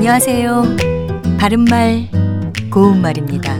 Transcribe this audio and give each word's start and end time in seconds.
안녕하세요. 0.00 0.62
바른말, 1.38 2.08
고운말입니다. 2.72 3.54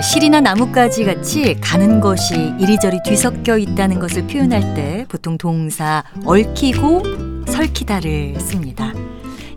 실이나 0.00 0.40
나뭇가지 0.40 1.04
같이 1.04 1.60
가는 1.60 2.00
것이 2.00 2.54
이리저리 2.58 3.00
뒤섞여 3.04 3.58
있다는 3.58 3.98
것을 3.98 4.26
표현할 4.28 4.72
때 4.72 5.04
보통 5.10 5.36
동사 5.36 6.02
얽히고 6.24 7.02
설키다를 7.48 8.40
씁니다. 8.40 8.94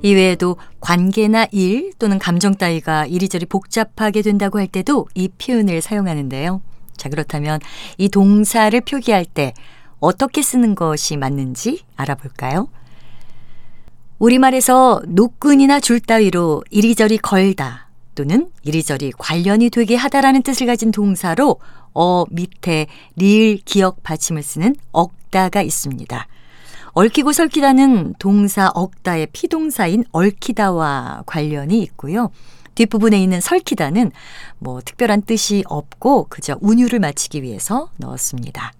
이외에도 0.01 0.57
관계나 0.81 1.47
일 1.53 1.93
또는 1.97 2.19
감정 2.19 2.55
따위가 2.55 3.05
이리저리 3.05 3.45
복잡하게 3.45 4.21
된다고 4.21 4.59
할 4.59 4.67
때도 4.67 5.07
이 5.15 5.29
표현을 5.29 5.79
사용하는데요. 5.79 6.61
자, 6.97 7.07
그렇다면 7.07 7.61
이 7.97 8.09
동사를 8.09 8.81
표기할 8.81 9.23
때 9.23 9.53
어떻게 10.01 10.41
쓰는 10.41 10.75
것이 10.75 11.15
맞는지 11.15 11.83
알아볼까요? 11.95 12.67
우리말에서 14.19 15.01
노끈이나 15.07 15.79
줄 15.79 16.01
따위로 16.01 16.63
이리저리 16.69 17.17
걸다 17.17 17.87
또는 18.15 18.49
이리저리 18.63 19.13
관련이 19.17 19.69
되게 19.69 19.95
하다라는 19.95 20.43
뜻을 20.43 20.67
가진 20.67 20.91
동사로 20.91 21.57
어 21.93 22.25
밑에 22.29 22.87
리을 23.15 23.59
기억 23.63 24.03
받침을 24.03 24.43
쓰는 24.43 24.75
억다가 24.91 25.61
있습니다. 25.61 26.27
얽히고 26.93 27.31
설키다는 27.31 28.15
동사 28.19 28.69
억다의 28.73 29.27
피동사인 29.31 30.03
얽히다와 30.11 31.23
관련이 31.25 31.79
있고요. 31.83 32.29
뒷부분에 32.75 33.21
있는 33.21 33.39
설키다는 33.39 34.11
뭐 34.57 34.81
특별한 34.83 35.21
뜻이 35.21 35.63
없고 35.67 36.27
그저 36.29 36.57
운율을 36.61 36.99
맞추기 36.99 37.41
위해서 37.41 37.89
넣었습니다. 37.97 38.73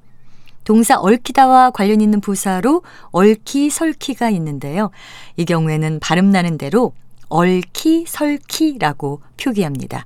동사 0.69 0.99
얽히다와 0.99 1.71
관련 1.71 1.99
있는 1.99 2.21
부사로 2.21 2.84
얽히 3.12 3.71
설키가 3.71 4.29
있는데요. 4.29 4.91
이 5.35 5.43
경우에는 5.43 5.99
발음 5.99 6.29
나는 6.29 6.59
대로 6.59 6.93
얽히 7.27 8.05
설키라고 8.07 9.20
표기합니다. 9.41 10.05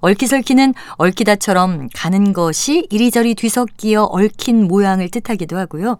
얽히설키는 0.00 0.74
얽히다처럼 0.98 1.88
가는 1.94 2.34
것이 2.34 2.86
이리저리 2.90 3.34
뒤섞이어 3.34 4.02
얽힌 4.02 4.68
모양을 4.68 5.08
뜻하기도 5.08 5.56
하고요. 5.56 5.96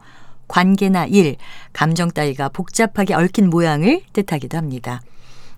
관계나 0.48 1.06
일, 1.06 1.36
감정 1.72 2.10
따위가 2.10 2.50
복잡하게 2.50 3.14
얽힌 3.14 3.48
모양을 3.48 4.02
뜻하기도 4.12 4.58
합니다. 4.58 5.00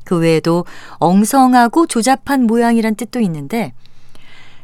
그 0.05 0.19
외에도 0.19 0.65
엉성하고 0.99 1.89
조잡한 1.89 2.45
모양이란 2.45 2.95
뜻도 2.95 3.19
있는데 3.19 3.73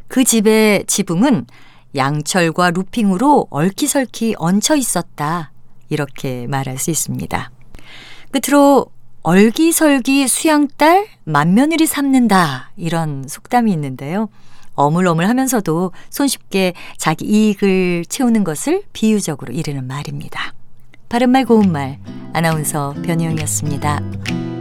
그 0.06 0.22
집의 0.22 0.84
지붕은 0.86 1.46
양철과 1.94 2.70
루핑으로 2.70 3.48
얽히설키 3.50 4.34
얹혀 4.38 4.76
있었다. 4.76 5.52
이렇게 5.88 6.46
말할 6.46 6.78
수 6.78 6.90
있습니다. 6.90 7.50
끝으로 8.30 8.86
얼기설기 9.22 10.26
수양딸 10.26 11.06
맏며느리 11.24 11.86
삼는다 11.86 12.70
이런 12.76 13.24
속담이 13.28 13.70
있는데요. 13.72 14.28
어물어물 14.74 15.26
하면서도 15.26 15.92
손쉽게 16.10 16.72
자기 16.96 17.26
이익을 17.26 18.04
채우는 18.08 18.42
것을 18.42 18.82
비유적으로 18.92 19.52
이르는 19.52 19.86
말입니다. 19.86 20.54
바른말 21.08 21.44
고운말 21.44 21.98
아나운서 22.32 22.94
변희영이었습니다. 23.04 24.51